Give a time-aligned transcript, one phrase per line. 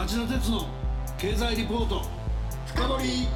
[0.00, 0.66] 町田鉄の
[1.18, 2.00] 経済リポート。
[2.64, 3.28] 深掘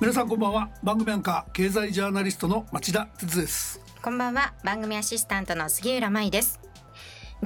[0.00, 0.70] 皆さんこんばんは。
[0.82, 3.82] 番組アンカー経済ジャーナリストの町田鉄です。
[4.00, 4.54] こんばんは。
[4.64, 6.58] 番組アシスタントの杉浦舞です。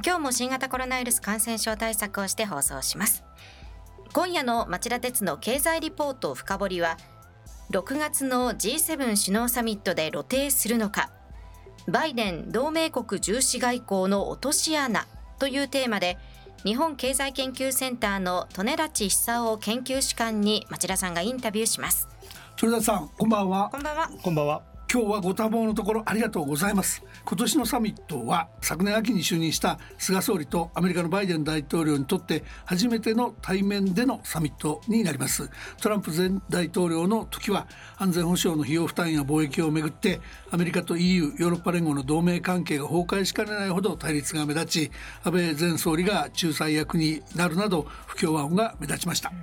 [0.05, 3.25] 今日も新型コロナウイルス感染症対策をして放送します。
[4.13, 6.95] 今夜の町田鉄の経済リポート深掘は
[7.71, 11.11] 6月の G7 首脳サミットで露呈するのか。
[11.89, 15.07] バイデン同盟国重視外交の落とし穴
[15.39, 16.17] というテーマで
[16.63, 22.07] 日本経済研究センターの利根立久夫研究主幹に町田さんがインタビューします。
[22.61, 24.09] 利根さんこんばんはこんばんは。
[24.23, 27.03] こんばんは今日はご多忙のところありがとうございます。
[27.25, 35.49] 今年のサミットは昨年秋に就任した菅総理とアメリカのバイデン大統領にとって初めての対面でのサミットになります。
[35.81, 44.91] トランプ前大統領の時は安全保障の費用負担や貿易をめぐってアメリカと EU ヨーロッパ連合の同盟関係が崩壊しかねないほど対立が目立ち
[45.25, 49.33] 安倍前総理が仲裁役になるなど不協和音が目立ちました。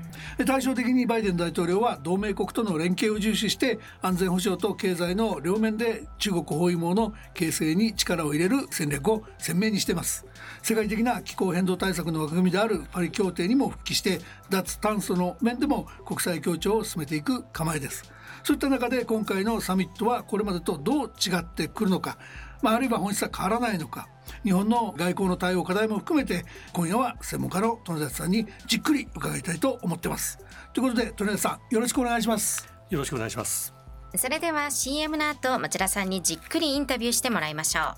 [0.47, 10.27] 対照的にバイデン大統領は同盟国との連携を重視して安全保障と経済の両面で中国包囲網の形成に力を入れる戦略を鮮明にしています。
[10.63, 14.21] 世界的な気候変動対策の枠組みであるパリ協定にも復帰して
[14.51, 18.11] 脱炭素の面でも国際協調を進めていく構えです。
[18.43, 22.19] そういった中で今回のサミットはこれまでとどう違ってくるのか
[22.65, 24.09] まあ、あるいは本質は変わらないのか
[24.43, 30.39] 日本の外交の対応課題も含めて今夜は専門家の利根さんにじっくり伺いたいと思ってます。
[30.73, 32.67] ということで利根さんよろしくお願いします。
[32.89, 33.74] よろしくお願いします。
[34.17, 37.95] それでは CM の後町田さんにじっくりインタビューしてもらいましょう。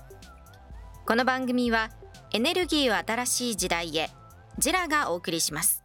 [1.05, 1.91] この番組は
[2.33, 4.09] エネルギーを新しい時代へ
[4.57, 5.83] ジラがお送りします。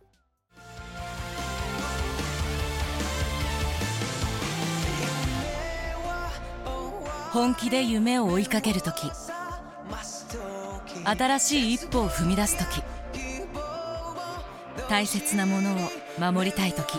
[7.30, 9.10] 本気で夢を追いかける時
[11.04, 12.82] 新しい一歩を踏み出す時
[14.88, 15.76] 大切なものを
[16.18, 16.98] 守りたい時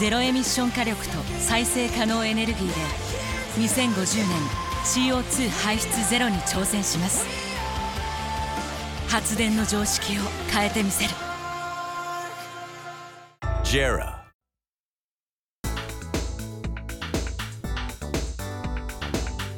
[0.00, 2.72] ゼロエミッション火力と再生可能エネルギーで
[3.68, 7.26] 2050年 CO2 排出ゼロに挑戦します。
[9.10, 11.10] 発電の常識を変えてみせる。
[13.62, 14.20] JERA.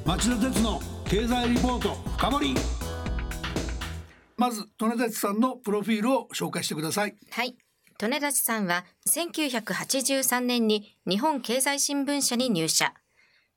[0.05, 2.55] 町田鉄の経済リポート深掘り。
[4.37, 7.15] まず利根立さんのプロフィールを紹介してください。
[7.31, 7.62] はい
[8.03, 12.95] 利根立さんは1983年に日本経済新聞社に入社。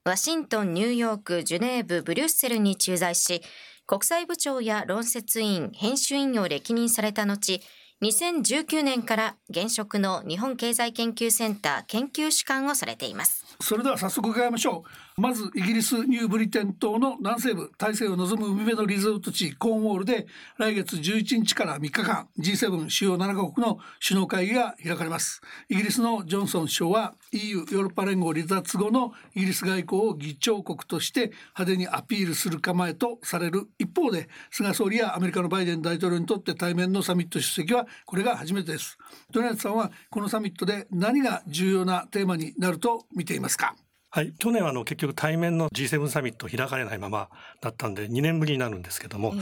[0.03, 3.41] ワシントン、ニューヨーク、ジュネーブ、ブリュッセルに駐在し
[3.87, 7.59] 国際部長や論説委員、編集委員を歴任された後
[8.03, 13.43] 2019年から現職の日本経済研究センター研究主幹をされています。
[13.59, 15.04] それでは早速伺いましょう。
[15.17, 20.27] まずイギリスニューブリテン島の南西部大西洋を望む海辺のリゾート地コーンウォールで
[20.57, 25.39] 来月11日から3日間 G7 主要7カ国の首脳会議が開かれます。
[25.69, 38.97] イギリスのジョンソン首相は EU ヨーロッパ連合離脱後のイギリス外交を議長国として派手にアピールする構えとされる一方で菅総理やアメリカのバイデン大統領にとって対面のサミット出席はこれが初めてです。
[39.31, 43.77] トニアさんはこのサミットで何が重要なテーマになると見ていますか？
[44.15, 47.27] はい、去年はあの結局対面の G7 サミット開かれないまま
[47.59, 49.41] だったんで2年ぶりになるんですけども、うん、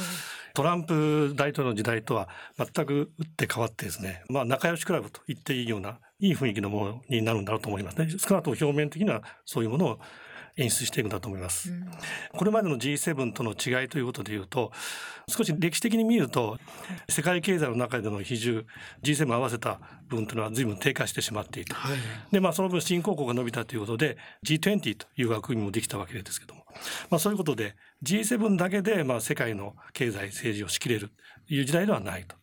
[0.56, 8.09] トランプ大統領の時代とは全く打って変わってですね、まあ仲良しクラブと言っていいような、いい雰囲気のものになるんだろうと思いますね。
[8.17, 10.00] 少なくとも表面的にはそういうものを
[10.56, 11.72] 演出していくんだと思います。
[11.72, 11.88] うん、
[12.31, 14.72] これまでの G7 との違いということで言うと、
[15.28, 16.59] 少し歴史的に見ると、
[17.09, 18.66] 世界経済の中での比重、
[19.02, 21.73] G7 合わせた分というのは随分低下してしまっている。
[21.73, 21.97] はい、
[22.32, 26.66] で、まあその分新興国が伸びたということで G20 という枠組みもできたわけですけども、
[27.09, 31.09] まあそういうことで G7 だけでまあ世界の経済政治を仕切れる
[31.47, 32.35] という時代ではないと。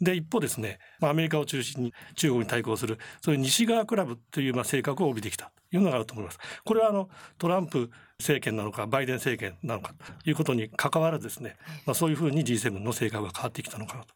[0.00, 5.50] で、一方ですね、アメリカを中心に中国に対抗する、そういう西側クラブというまあ性格を帯びてきた。
[5.72, 6.38] いうのがあると思います。
[6.64, 9.94] これはあのトランプ政権なのかバイデン政権なのか
[10.24, 11.56] ということに関わらずですね、
[11.86, 14.14] まあ、そういうふうに G7 の性格が変わってきたのかなと。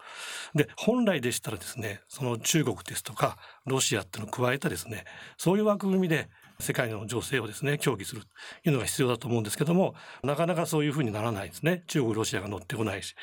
[0.54, 5.04] で本来でしたらですねその中国ですとかロシアっていうのを加えたですね
[5.38, 6.28] そういう枠組みで
[6.58, 8.28] 世界の情勢をですね協議すると
[8.68, 13.14] いうのが必要だと思うんですけどもなかなかそういうふうにならないですね中国ロシアが乗ってこないし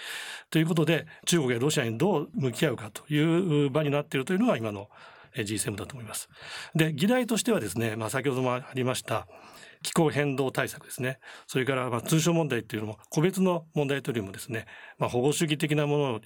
[0.49, 4.89] ということで中国やロシアにどう向き合うかという場になっているというのが今の
[5.35, 6.29] G7 だと思います。
[6.75, 9.27] で議題としてはですね、まあ、先ほどもありました
[9.81, 14.65] 気候変動対策ですねそれからまあ通商問題っていうのも個別の問題というよりもですね、
[14.97, 16.19] まあ、保護主義的なものを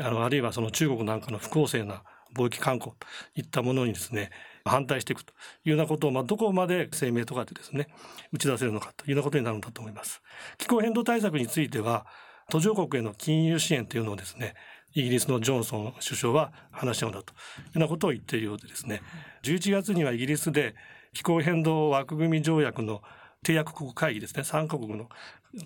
[0.00, 2.02] あのあるいはその中国なんかの不公正な
[2.34, 4.30] 貿易慣行といったものにですね
[4.64, 5.32] 反対していくと
[5.64, 7.88] いうようなことを、まあ、どこまで声明とかでですね
[8.32, 10.20] 打ち出せるのかというようなことになるんだと思います。
[10.58, 12.06] 気候変動対策については
[12.50, 14.54] 途上国への金融支援というのをですね
[14.94, 19.02] イギリスのジョンソン首相は話し合うんだというようなことを言っているようでですね
[19.42, 20.74] 11月にはイギリスで
[21.12, 23.02] 気候変動枠組み条約の
[23.44, 25.08] 締約国会議ですね3カ国の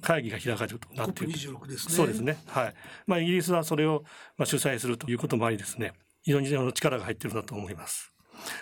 [0.00, 2.38] 会議が開かれるとなっている、ね、そうですね。
[2.46, 2.74] はい。
[3.06, 4.04] まあイギリスはそれを
[4.36, 5.92] まあ主催するということもありですね。
[6.22, 8.12] 非常に力が入っているんだと思います。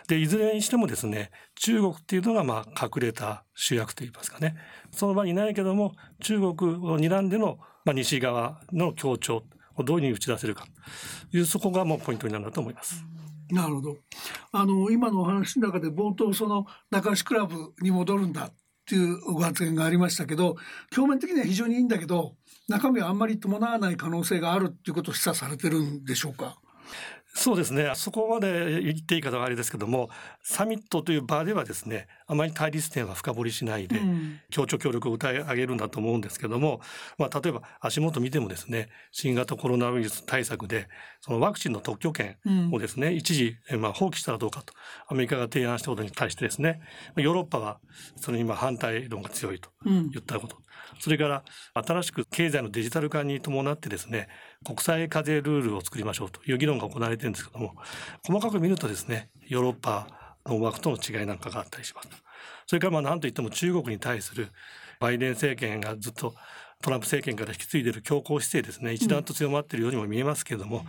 [0.09, 4.57] でいずれにしてもですね中国っていうのがまあ隠れた主役といいますかね。
[4.93, 6.55] その場にいないけども中国を
[6.99, 9.45] 睨んでのまあ西側の協調
[9.81, 10.67] をどういうふうに打ち出せるか
[11.31, 13.05] というそこがもうポイントになるんだと思います。
[13.51, 13.97] なるほど。
[14.53, 18.53] あの今のお話の中で冒頭その仲良しクラブに戻るんだっ
[18.87, 20.57] ていうご発言がありましたけど
[20.97, 22.37] 表面的には非常にいいんだけど
[22.69, 26.60] 中身はあんまり伴わない可能性があるっていうことを示唆されてるんでしょうか？
[27.33, 27.93] そうですね。
[27.95, 30.11] そこまで言っていい方はあれですけども
[30.43, 36.81] サミットという場ではですねあまり対立点は深掘りしないで、うん、協調協力を歌い上げるんだと思うんですけども、
[37.19, 40.89] まあ、例えば足元見てもですね新型コロナウイルス対策で
[41.21, 42.37] そのワクチンの特許権
[42.73, 44.75] をですね、うん、一時、まあ、放棄したらどうかと
[45.09, 46.81] アメリカが提案したことに対してですね
[47.17, 47.79] ヨーロッパは
[48.17, 50.63] その今反対論が強いと言ったこと、うん、
[50.99, 51.43] それから
[51.75, 54.29] 新しく経済のデジタル化に伴ってですね
[54.65, 57.75] 国際課税ルールを作りましょうという議論が行われてるんですけども
[58.27, 60.07] 細かく見るとですねヨーロッパ
[60.47, 62.09] の枠との違いなんかがあったりします。
[62.67, 64.49] それからまあ何といっても中国に対する
[65.01, 66.35] バイデン政権がずっと
[66.83, 70.85] トランプ政権から引き継いでいる強硬姿勢ですね一段と強まっているようにも見えますけれども、うん、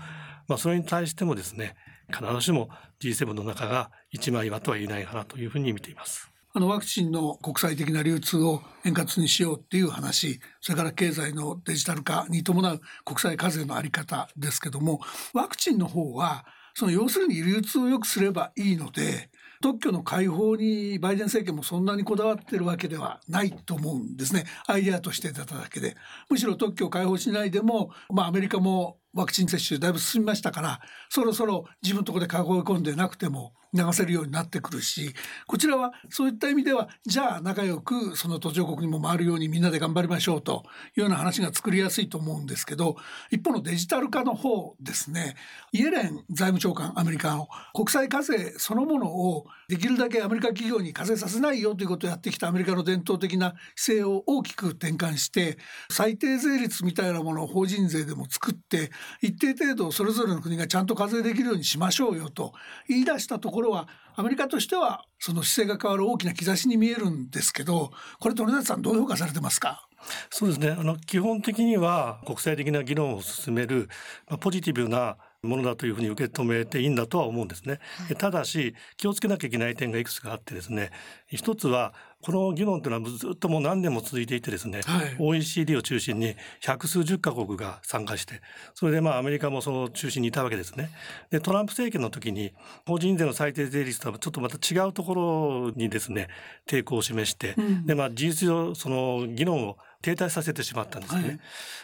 [0.47, 1.75] まあ、それに対してもですね
[2.13, 2.69] 必ずしも
[3.01, 6.30] G7 の中が一枚岩とは言えないかなというふうに見ています。
[6.53, 14.99] あのワクチンの国際的な流通を円滑にしようっていう話それから経済のデジタル化に伴う国際課税の在り方ですけども
[15.33, 19.29] ワクチンの方はその要するに流通を良くすればいいので
[19.61, 24.45] 特許の解放にバイデン政権もそんなにこだわってるわけではないと思うんですね。
[24.65, 25.95] アイデアとして出ただけで。
[26.29, 35.13] むしろ特許を解放しないでも、まあ、アメリカもワクチン接種だいぶ進みましたからそろそろ自分のところで囲い込んでなくても流せるようになってくるし
[35.47, 40.63] こちらはそういった意味ではじゃあ仲良くその途上国にも回るようにみんなで頑張りましょうと
[40.97, 42.97] いうような話が作りやすいと思うんですけど
[43.29, 45.35] 一方のデジタル化の方ですね
[45.71, 55.57] イエレン財務長官アメリカの国際課税そのものをできるだけアメリカ企業に課税させないよということをやってきたアメリカの伝統的な姿勢を大きく転換して
[55.89, 58.91] 最低税率みたいなものを法人税でも作って
[59.21, 62.53] 一定程度それぞれの国がちゃんと課税できるようにしましょうよと
[62.87, 69.87] 言い出したところはアメリカとしてはその姿勢が変わる大きな兆しに見えるんですけどこれ鳥谷さんどう評価されてますか？
[70.31, 70.71] そうですね。
[70.71, 73.87] あの基本的には国際的な議論を進める、
[74.27, 77.79] まあ、ポジティブなものだというふうに受け止めていいんだとは思うんですね。
[78.07, 80.91] はい、ただし気をつけなきゃいけない点がいくつかあってですね
[81.25, 88.39] 一つはこの議論というのはずっともう何年も続いていてですね、はい、OECD を中心に百数十カ国が参加して
[88.75, 90.91] それでまあアメリカもその中心にいたわけですね。
[91.31, 92.53] でトランプ政権の時に
[92.85, 96.27] 法人税の最低税率とはちょっとまた違うところにですね
[96.67, 101.21] 抵抗を示して、うん、でまあ事実上その議論を停滞させてしまったんですね。
[101.21, 101.39] はい、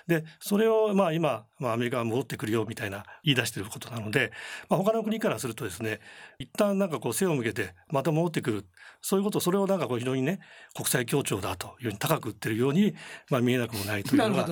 [0.07, 4.31] でそれをまあ今、まあ、アメリカが戻ってくるよみたいな言い出していることなので、
[4.69, 5.99] まあ、他の国からするとですね
[6.39, 8.65] 一旦なんかこう背を向けてまた戻ってくる。
[9.01, 10.39] そういうことそれをなんかこう非常にね
[10.75, 12.93] 国際協調だというふうに高く売ってるように、
[13.29, 14.47] まあ、見えなくもないというのが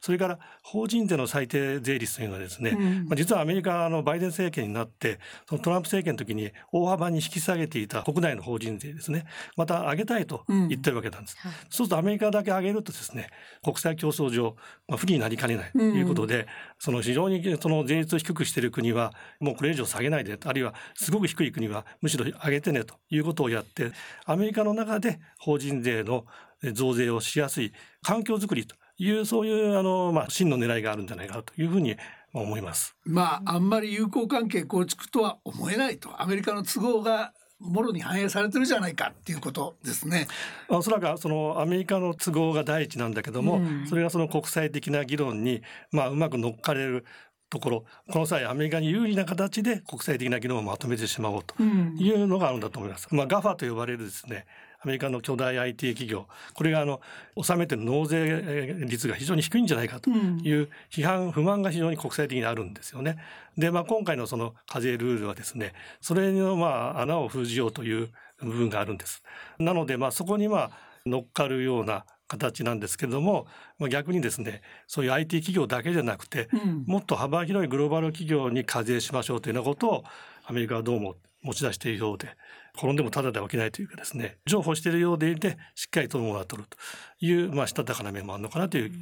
[0.00, 9.26] それから法人税の最低税率というのはですね、うん、まあ、実はアメリカのバイデン政権になってそのトランプ政権の時に大幅に引き下げていた国内の法人税ですね
[9.56, 11.36] また上げたいと言ってるわけなんです。
[11.44, 13.28] うん、そうするとアメリカだけ上げるとですね
[13.62, 14.56] 国際競争上、
[14.88, 16.46] まあ、不利になりかねないということで、うん、
[16.78, 23.92] その非常にその税率を低くしている国はもうこれ以上下げないであるいはすごく低い国はむしろ上げてねということをやって
[24.26, 26.26] アメリカの中で法人税の
[26.72, 31.96] 増税をしやすい環境づくりというそういうあの、まあ、真の狙いがあるんじゃないかというふうに
[32.32, 32.94] 思います。
[33.04, 40.26] まああんまり友好関係構築とは思えないとアメリカの都合がもろに反映されてるじゃないかっていうことですね。
[40.68, 45.62] おそらくそのアメリカの都合が第一なんだけども、うん、それがその国際的な議論に
[45.92, 47.04] まあうまく乗っかれる
[47.50, 53.08] ところこの際アメリカに有利な形で国際的な議論をまとめてしまおうというのがあるんだと思います。
[53.10, 54.46] まあ、ガファと呼ばれるですね
[54.82, 57.00] アメリカの巨大 IT 企業これがあの
[57.36, 63.18] 納めてる納税率が非常に低いんじゃないかという批判不満が非常に国際的にあるんですよね。
[63.58, 68.08] で、まあ、今回のその課税ルールはですねそれのまあ穴を封じようという
[68.40, 69.22] 部分があるんです。
[69.58, 70.70] なのでまあそこにまあ
[71.06, 73.46] 乗っかるような形なんですけれども、
[73.78, 80.04] まあ、逆にですねそういう IT 企業だけじゃなくて、うん、もっと幅広いグローバル企業に課税しましょうというようなことを
[80.44, 82.28] アメリカはどうも持ち出しているようで
[82.74, 86.76] 転んでもただでは起きないというかですね譲歩しているようでいてしっかりとものを取ると
[87.24, 88.92] いう、まあ、したたかな面もあるのかなという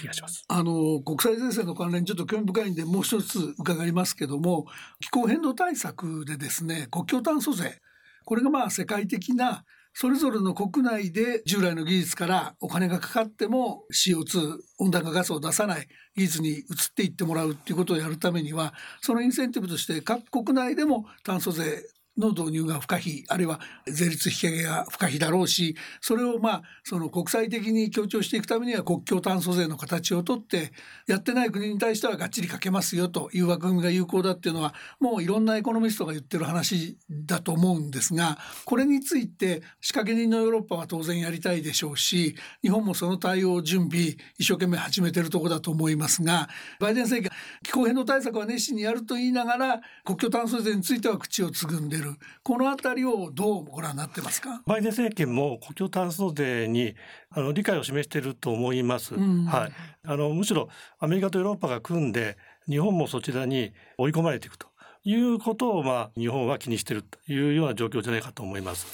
[0.00, 0.44] 気がします。
[0.48, 4.66] あの国際税制の関連ちょっと興味深いんでもう一つ伺いますけども
[5.00, 7.80] 気候変動対策でですね国境炭素税。
[8.24, 9.64] これがまあ世界的な
[9.98, 21.82] それぞれの国内で従来の技術からお金がかかっても CO2 温暖化ガスを出さない技術に移っていってもらうっていうことをやるためにはそのインセンティブとして各国内でも炭素税
[22.18, 30.72] の導入が不可避あるいは税率引き上げが不可避だろうしそれをまあその国際的に強調していくためには国境炭素税の形をとって
[31.06, 46.48] やってない国に対してはがっちりかけますよという枠組みが有効だっていうのはもういろんなエコノミストが言ってる話だと思うんですがこれについて仕掛け人のヨーロッパは当然やりたいでしょうし日本もその対応準備一生懸命始めてるとこだと思いますが
[46.80, 52.05] バイデン政権気候変動対策は熱心にやると言いながら国境炭素税については口をつぐんでる。
[52.06, 52.16] る。
[52.42, 54.62] このあたりをどうご覧になってますか？
[54.66, 56.94] バイデン政権も国境炭素税に
[57.30, 59.72] あの理解を示していると思います、うん、はい、
[60.04, 62.36] あのむしろアメリカとヨーロッパが組んで
[62.68, 64.68] 日本もそちらに追い込まれていくと
[65.04, 68.86] いうことを、まあ、日本は気にしているというような状況じゃないかと思います。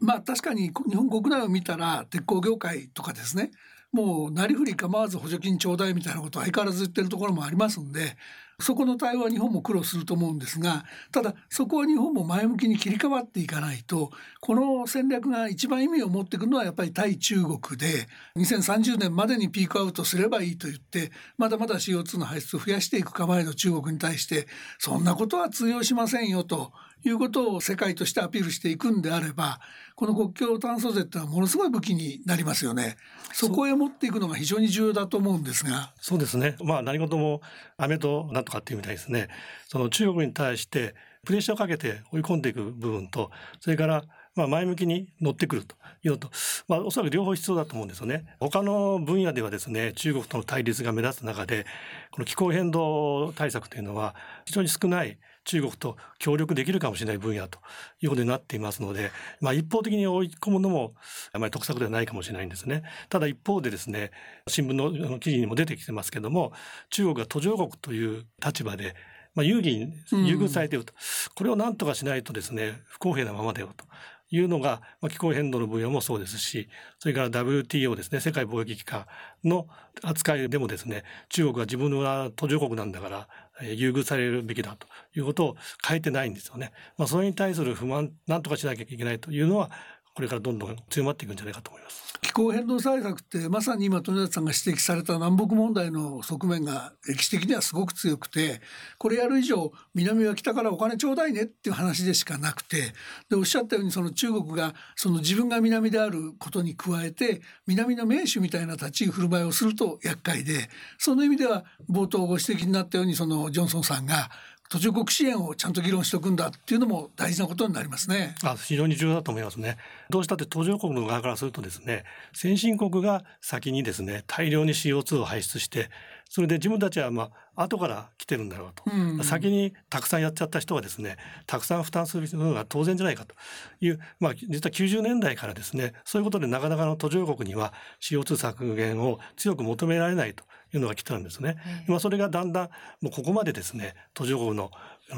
[0.00, 3.50] まあ確かに日本国内を見たら鉄鋼業界とかですね
[3.92, 8.16] もうなりふり構わず補助金ちょうだいみたいなことは相変わらず言ってるところもありますんで
[8.60, 24.46] そこの対応は日本も苦労すると思うんですがただそこは日本も前向きに切り替わっていかないとこの戦略が一番意味を持ってくるのはやっぱり対中国で2030年までにピークアウトすればいいと言ってまだまだ CO2 の排出を増やしていく構えの中国に対して
[24.78, 26.72] そんなことは通用しませんよと
[27.04, 29.60] いうことを世界としてアピールしていくんであれば
[29.94, 32.96] この国境炭素税ってのはものすごい武器になりますよね。
[33.32, 35.92] そこへ持っていくのが非常に重要だと思うんですが。
[36.00, 36.56] そうですね。
[36.62, 37.40] まあ何事も
[37.76, 39.28] 飴となんとかっていうみたいですね。
[39.68, 40.94] その中国に対して
[41.24, 43.30] プレッシャーをかけて追い込んでいく部分と
[43.60, 44.04] それから
[44.34, 46.30] まあ前向きに乗ってくるというのと、
[46.66, 48.24] まあ、おそらく両方必要だと思うんですよね。
[48.40, 51.66] 他の分野ではですね中国との対立が目立つ中で
[52.10, 54.14] この気候変動対策というのは
[54.46, 57.58] 非常に少ない中国と協力できるかもしれない分野と
[58.00, 60.94] いうことになっていますので、まあ、一方的に追い込むのも
[61.32, 62.82] あまり得策ではないかもしれないんですね。
[63.08, 64.10] ただ一方でですね
[64.46, 66.52] 新聞の記事にも出てきてますけども
[66.90, 68.94] 中国が途上国という立場で
[69.34, 69.94] まあ、有利に
[70.28, 70.98] 優遇されていると、うん、
[71.34, 73.86] これを何とかしないとですね不公平なままだよと
[74.30, 76.68] いうのが、まあ、気候変動の分野もそうですし
[76.98, 79.06] それから WTO ですね世界貿易機関
[79.44, 79.68] の
[80.02, 83.28] 扱いでもですね中国は自分は途上国なんだから
[83.62, 86.72] 優遇されるべきだということを変えてないんですよね。
[86.98, 89.70] まあ、それに対する不満なんとかしなきゃいけないというのは
[90.14, 92.12] これからどんどん強まっていくんじゃないかと思います。
[92.22, 98.60] 気候変動対策ってまさに今富田さんが指摘された南北問題の側面が歴史的にはすごく強くて
[98.96, 102.94] これやる以上南は北からお金ちょうだいねっていう話でしかなくて
[103.28, 114.30] でおっしゃったようにその中国がその自分が南であることに加えて南の名手みたいな立ち居振る舞いをすると厄介でその意味では冒頭ご指摘になったようにそのジョンソンさんが
[114.72, 118.34] 途上国支援をちゃんと議論しておくんだっていうのも大事なことになりますね。
[118.42, 119.76] あ非常に重要だと思いますね。
[120.08, 125.90] どうしたって途上国の側からするとですね先進国が先にですね大量に CO2 を排出して
[126.30, 133.34] それで自分たちはまあ後から来てるんだろうと、うん、先にたくさんやっちゃった人はですねたくさん負担するのが当然じゃないかと
[133.82, 141.56] いうまあ実は90年代からですねそういうことでなかなかの途上国には CO2 削減を強く求められないというのが来たんですね。
[141.86, 144.70] まあ、それがだんだんもうここまでですね途上国の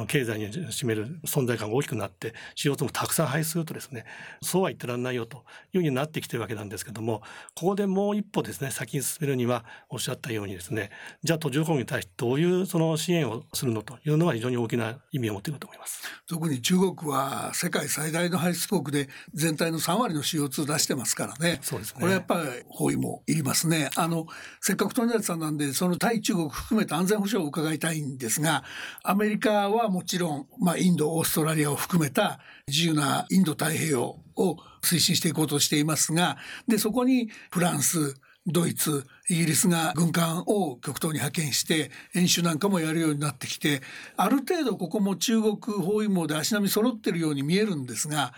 [0.06, 4.04] 経済に占める存在感が大きくなって CO2 もたくさん排出するとですね
[4.42, 7.22] そうは言ってらんないよというふうになってきてるわけなんですけども
[7.54, 10.90] ここでもう一歩ですね先に進めるにはおっしゃったようにですね
[11.22, 16.02] じゃあ途上国に対してどういうその支援をするのというのは非常に大きな意味を持っていると思います。
[16.26, 21.58] 特に中国は世界最大の排出国で全体の3割の CO2 出してますからね。
[21.62, 22.00] そうですね。
[22.00, 23.90] これやっぱり包囲もいりますね。
[23.96, 24.26] あの
[24.60, 28.64] せっかく富田さんなんでその対中国含めて安全保障を伺いたいんですが
[29.02, 38.14] アメリカははもちろん、まあ、インドオーストラリアを含めた自由なインド太平洋を推進していこうとしていますがでそこにフランス
[38.46, 43.80] ドイツイギリスが軍艦を極東に派遣して演習なんかもやるようになってきて
[44.16, 48.34] ある程度ここも中国包囲網で足並み揃ってるように見えるんですが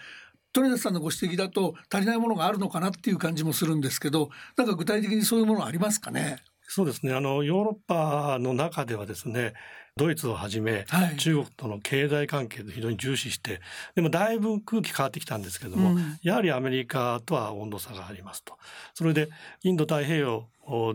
[0.53, 6.39] 鳥田さんのご指摘だと足りないものがあるのかなっていう感じもするんですけどなんか具体的にそういうものありますかね？
[6.67, 7.15] そうですね。
[7.15, 9.55] あのヨーロッパの中ではですね
[9.97, 13.61] ドイツをはじめ、はい、中国との経済関係で非常に重視して
[13.95, 18.59] でもだいぶ空気変わってきたんですけども、うん、やはりアメリカとは温度差がありますと。
[18.95, 19.29] それで
[19.63, 20.47] インド太平洋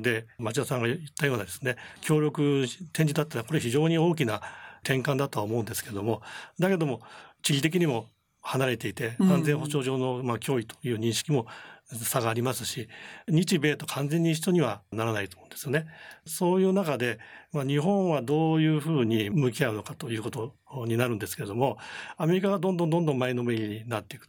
[0.02, 4.42] で町田さんが言ったようなですね協力展示だったらこれ非常に大きな
[4.84, 6.22] 転換だとは思うんですけども
[6.60, 7.02] だけども
[7.42, 8.08] 地理的にも
[8.42, 11.46] 離れていて安全保障上のまあ脅威という認識も
[11.96, 12.88] 差がありますし
[13.28, 15.88] 日米と完全に一緒にはならないと思うんですよね。
[16.26, 17.20] そういう中で、
[17.52, 20.54] まあ、日本はどういうふうに向き合うのかということ
[20.86, 21.78] になるんですけれども
[22.18, 24.28] アメリカがどんどんどんどん前のめりになっていく。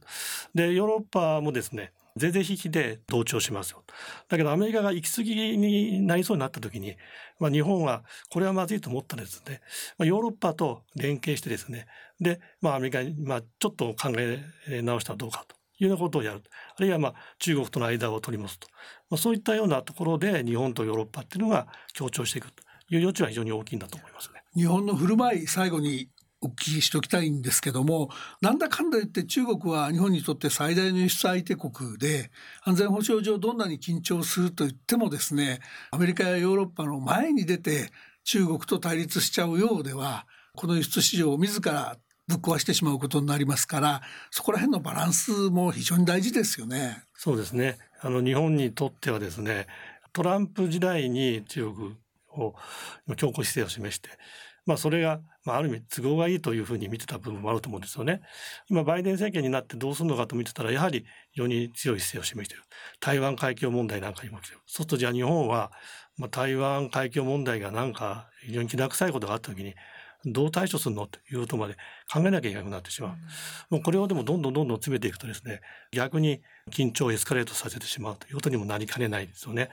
[0.55, 3.83] でヨーロッパもですねぜぜひひで同調しますよ。
[4.29, 6.97] だけどアメリカが行き過ぎになりそうになった時に、
[7.39, 9.61] まあ、日本はこれはまずいと思ったらですね、
[9.99, 11.87] まあ、ヨーロッパと連携してですね
[12.21, 14.43] で、まあ、アメリカに、まあ、ちょっと考え
[14.83, 16.43] 直したらどうかというようなことをやる。
[16.77, 18.69] あるいはまあ中国との間を取り持つと。
[19.11, 24.43] まあ、そういったようなところで日本とヨーロッパっていうのが協調していくという余地は非常に大きいんだと思いますね。
[24.55, 26.09] 日本の振る舞い最後に
[26.43, 28.11] お聞きしておきたいんですけども
[28.41, 32.33] なんだかんだ言って中国は日本にとって最大の輸出相手国で
[32.65, 35.61] 安全保障上どんなに緊張すると言ってもですね
[35.93, 37.91] アメリカやヨーロッパの前に出て
[38.25, 41.97] 中国と対立しちゃうようではこの輸出市場を自ら
[42.33, 47.03] ぶっ壊してしまうことになりますからそこら辺のバランスも非常に大事ですよね。
[47.15, 49.67] そうですねあの日本にとってはですね
[50.13, 51.97] トランプ時代に中国
[52.35, 52.55] を
[53.17, 54.09] 強硬姿勢を示して
[54.65, 58.21] まあそれが、まあ、ある意味都合がいいというふうに見てた部分もあると思うんですよね。
[58.69, 62.65] 今バイデン政権になってどうするのかと見てたらやはり非常に強い姿勢を示している
[63.01, 65.73] 台湾海峡問題なんかにも来てるそうするとじゃあ日本は、
[66.17, 69.75] まあ、台湾海峡問題がなんか非常にきな臭いことがあった時に
[70.25, 71.07] どう対処するの？
[71.07, 71.75] ということまで
[72.13, 73.17] 考えなきゃいけなくなってしまう。
[73.71, 75.61] もうこれをでもどんどんどんどん詰めていくとですね、
[75.93, 79.71] 逆に緊張をエスカレートさせてしまうということにもなりかねないですよね。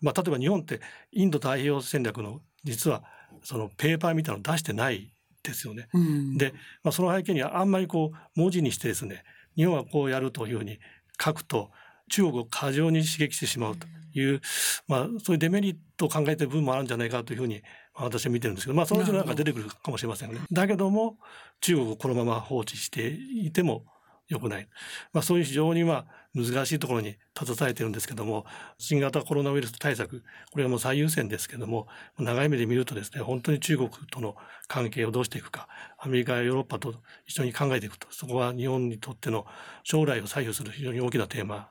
[0.00, 0.80] まあ、例えば日本って
[1.12, 3.04] インド太平洋戦略の実は
[3.44, 5.88] そのペーパーみたいなの出してないですよね。
[5.92, 9.22] うん、で、まあ、その背景にはあんまりこう文字にしてですね
[9.56, 10.78] 日本はこうやるというふうに
[11.22, 11.70] 書くと
[12.10, 14.40] 中国を過剰に刺激してしまうという、
[14.86, 17.62] まあ、そういうデメリットを考えてる部分もあるんじゃないかというふうに
[17.94, 20.40] 私は見てるんですけど、まあ、そのうち出てくるかもしれませんね。
[20.50, 21.18] だけども
[21.60, 23.84] 中国をこのまま放置していても
[24.28, 24.68] 良くない。
[25.12, 28.46] まあ、そういう非常にまあ難しいところに立たされてるんですけども、
[28.78, 31.86] 新型コロナウイルス対策、これはもう最優先ですけども、
[32.18, 34.34] 長い目で見るとですね、本当に中国との
[34.66, 36.94] 関係をどうしていくか、アメリカやヨーロッパと
[37.26, 39.44] 一緒に考えていくと、そこは日本にとっての
[39.82, 41.64] 将来を左右する非常に大きなテーマに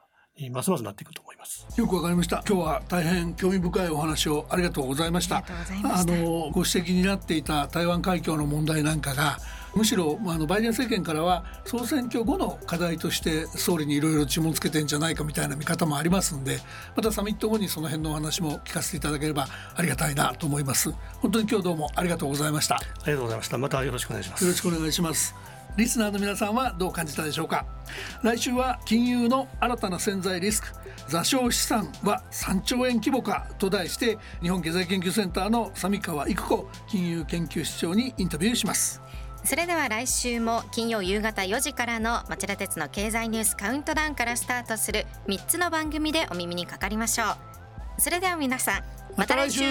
[0.50, 1.68] ますますなっていくと思います。
[1.78, 2.44] よくわかりました。
[2.48, 5.38] 今日は大変興味深いお話をありがとうございました。
[5.38, 9.38] あのご指摘になっていた台湾海峡の問題なんかが
[9.76, 16.60] むしろ、まあ、あのバイデン政権からは総選挙後の課題として総理にいろいろ注文つけてんじゃないかみたいな見方もありますんで
[16.96, 20.92] またサミット後にその辺のお話も聞かせていただければありがたいなと思います。
[21.20, 22.76] 本当に今日どうもありがとうございました。
[22.76, 23.58] ありがとうございました。
[23.58, 24.44] またよろしくお願いします。
[24.44, 27.66] よろしくお願いしますリスナーの皆さんはどう感じたでしょうか？
[28.22, 30.68] 来週は金融の新たな潜在リスク
[31.08, 39.02] 座礁資産は3兆円規模かと題して日本経済研究センターの三川育子金融研究室長にインタビューします。
[39.44, 47.26] それでは来週も金曜夕方4時からの町田鉄の経済ニュースカウントダウンからスタートする3つの番組でお耳にかかりましょ
[47.98, 48.02] う。
[48.02, 48.84] それでは皆さん
[49.18, 49.64] また来週。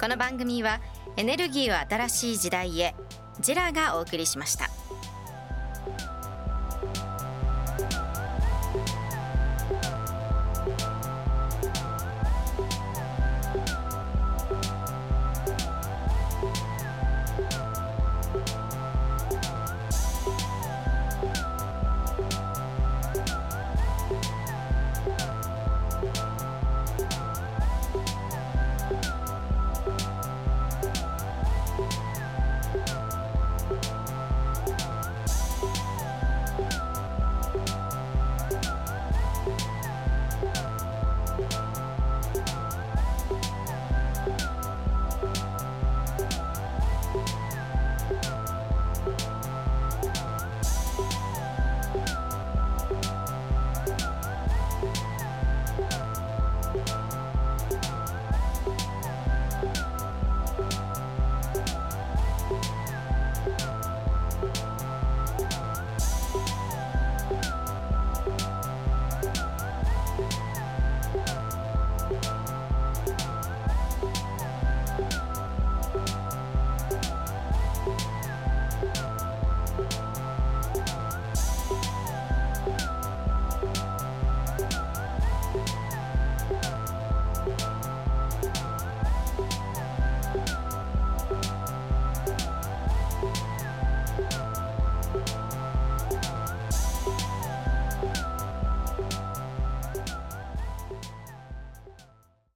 [0.00, 0.80] この番組は
[1.16, 2.94] エネルギーを新しい時代へ
[3.40, 4.70] ジラがお送りしました。